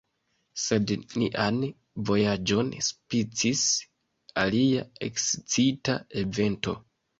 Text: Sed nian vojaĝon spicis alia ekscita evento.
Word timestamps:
Sed 0.59 0.93
nian 1.23 1.59
vojaĝon 2.11 2.73
spicis 2.89 3.63
alia 4.47 4.89
ekscita 5.11 6.01
evento. 6.27 6.79